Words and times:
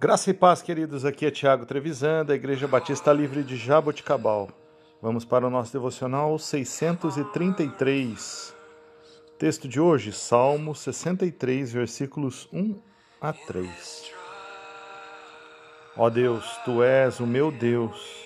Graça 0.00 0.30
e 0.30 0.34
paz, 0.34 0.62
queridos. 0.62 1.04
Aqui 1.04 1.26
é 1.26 1.30
Tiago 1.30 1.66
Trevisan, 1.66 2.24
da 2.24 2.34
Igreja 2.34 2.66
Batista 2.68 3.12
Livre 3.12 3.42
de 3.42 3.56
Jaboticabal. 3.56 4.48
Vamos 5.02 5.24
para 5.24 5.46
o 5.46 5.50
nosso 5.50 5.72
devocional 5.72 6.38
633. 6.38 8.54
Texto 9.38 9.66
de 9.66 9.80
hoje, 9.80 10.12
Salmo 10.12 10.74
63, 10.74 11.72
versículos 11.72 12.48
1 12.52 12.78
a 13.20 13.32
3. 13.32 14.12
Ó 15.96 16.08
Deus, 16.08 16.56
tu 16.64 16.82
és 16.82 17.20
o 17.20 17.26
meu 17.26 17.50
Deus. 17.50 18.24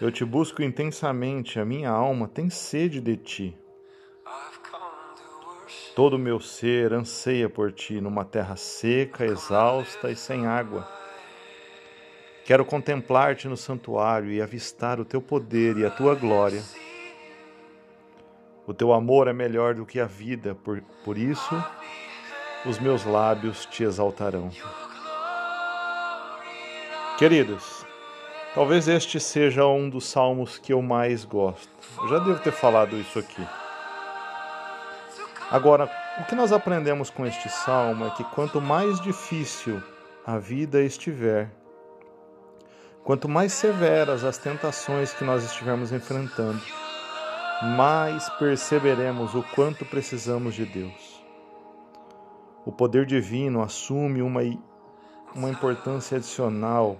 Eu 0.00 0.12
te 0.12 0.24
busco 0.24 0.62
intensamente, 0.62 1.58
a 1.58 1.64
minha 1.64 1.90
alma 1.90 2.28
tem 2.28 2.50
sede 2.50 3.00
de 3.00 3.16
ti. 3.16 3.58
Todo 5.96 6.16
o 6.16 6.18
meu 6.18 6.38
ser 6.38 6.92
anseia 6.92 7.48
por 7.48 7.72
ti 7.72 8.02
numa 8.02 8.22
terra 8.22 8.54
seca, 8.54 9.24
exausta 9.24 10.10
e 10.10 10.14
sem 10.14 10.46
água. 10.46 10.86
Quero 12.44 12.66
contemplar-te 12.66 13.48
no 13.48 13.56
santuário 13.56 14.30
e 14.30 14.42
avistar 14.42 15.00
o 15.00 15.06
teu 15.06 15.22
poder 15.22 15.78
e 15.78 15.86
a 15.86 15.90
tua 15.90 16.14
glória. 16.14 16.62
O 18.66 18.74
teu 18.74 18.92
amor 18.92 19.26
é 19.26 19.32
melhor 19.32 19.74
do 19.74 19.86
que 19.86 19.98
a 19.98 20.04
vida, 20.04 20.54
por, 20.54 20.82
por 21.02 21.16
isso 21.16 21.54
os 22.66 22.78
meus 22.78 23.06
lábios 23.06 23.64
te 23.64 23.82
exaltarão. 23.82 24.50
Queridos, 27.16 27.86
talvez 28.54 28.86
este 28.86 29.18
seja 29.18 29.66
um 29.66 29.88
dos 29.88 30.04
salmos 30.04 30.58
que 30.58 30.74
eu 30.74 30.82
mais 30.82 31.24
gosto. 31.24 31.70
Eu 32.02 32.08
já 32.08 32.18
devo 32.18 32.38
ter 32.40 32.52
falado 32.52 32.98
isso 32.98 33.18
aqui. 33.18 33.42
Agora, 35.50 35.88
o 36.20 36.24
que 36.24 36.34
nós 36.34 36.50
aprendemos 36.50 37.08
com 37.08 37.24
este 37.24 37.48
salmo 37.48 38.04
é 38.04 38.10
que 38.10 38.24
quanto 38.24 38.60
mais 38.60 39.00
difícil 39.00 39.80
a 40.26 40.38
vida 40.38 40.82
estiver, 40.82 41.52
quanto 43.04 43.28
mais 43.28 43.52
severas 43.52 44.24
as 44.24 44.38
tentações 44.38 45.14
que 45.14 45.22
nós 45.22 45.44
estivermos 45.44 45.92
enfrentando, 45.92 46.60
mais 47.76 48.28
perceberemos 48.30 49.36
o 49.36 49.42
quanto 49.54 49.84
precisamos 49.84 50.52
de 50.54 50.66
Deus. 50.66 51.24
O 52.64 52.72
poder 52.72 53.06
divino 53.06 53.62
assume 53.62 54.22
uma, 54.22 54.40
uma 55.32 55.48
importância 55.48 56.16
adicional, 56.16 56.96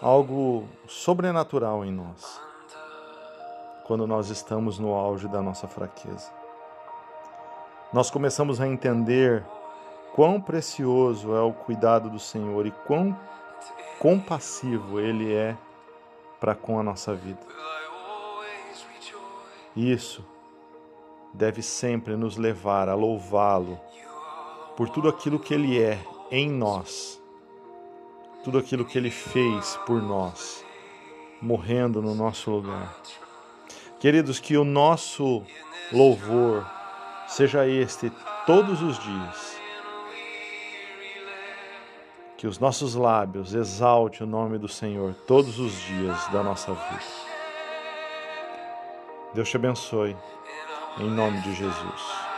algo 0.00 0.66
sobrenatural 0.88 1.84
em 1.84 1.92
nós, 1.92 2.40
quando 3.84 4.06
nós 4.06 4.30
estamos 4.30 4.78
no 4.78 4.94
auge 4.94 5.28
da 5.28 5.42
nossa 5.42 5.68
fraqueza 5.68 6.41
nós 7.92 8.10
começamos 8.10 8.60
a 8.60 8.66
entender 8.66 9.44
quão 10.14 10.40
precioso 10.40 11.34
é 11.34 11.40
o 11.40 11.52
cuidado 11.52 12.08
do 12.08 12.18
Senhor 12.18 12.66
e 12.66 12.70
quão 12.70 13.18
compassivo 13.98 14.98
Ele 14.98 15.32
é 15.32 15.56
para 16.40 16.54
com 16.54 16.78
a 16.78 16.82
nossa 16.82 17.14
vida. 17.14 17.40
Isso 19.76 20.24
deve 21.32 21.62
sempre 21.62 22.16
nos 22.16 22.36
levar 22.36 22.88
a 22.88 22.94
louvá-lo 22.94 23.80
por 24.76 24.88
tudo 24.88 25.08
aquilo 25.08 25.38
que 25.38 25.54
Ele 25.54 25.80
é 25.80 25.98
em 26.30 26.50
nós, 26.50 27.22
tudo 28.42 28.58
aquilo 28.58 28.84
que 28.84 28.98
Ele 28.98 29.10
fez 29.10 29.76
por 29.86 30.02
nós, 30.02 30.64
morrendo 31.40 32.02
no 32.02 32.14
nosso 32.14 32.50
lugar. 32.50 32.96
Queridos, 34.00 34.40
que 34.40 34.56
o 34.56 34.64
nosso 34.64 35.42
louvor, 35.92 36.66
seja 37.32 37.66
este 37.66 38.12
todos 38.46 38.82
os 38.82 38.98
dias. 38.98 39.60
Que 42.36 42.46
os 42.46 42.58
nossos 42.58 42.94
lábios 42.94 43.54
exalte 43.54 44.22
o 44.22 44.26
nome 44.26 44.58
do 44.58 44.68
Senhor 44.68 45.14
todos 45.26 45.58
os 45.58 45.72
dias 45.72 46.28
da 46.28 46.42
nossa 46.42 46.72
vida. 46.72 47.32
Deus 49.32 49.48
te 49.48 49.56
abençoe, 49.56 50.16
em 50.98 51.10
nome 51.10 51.40
de 51.40 51.54
Jesus. 51.54 52.31